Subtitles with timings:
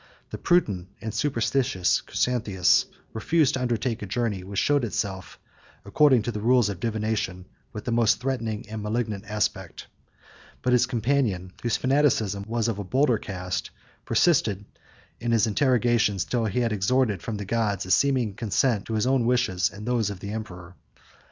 [0.31, 5.37] The prudent and superstitious Chrysanthius refused to undertake a journey which showed itself,
[5.85, 9.85] according to the rules of divination, with the most threatening and malignant aspect:
[10.63, 13.69] but his companion, whose fanaticism was of a bolder cast,
[14.03, 14.65] persisted
[15.19, 19.05] in his interrogations, till he had extorted from the gods a seeming consent to his
[19.05, 20.75] own wishes, and those of the emperor.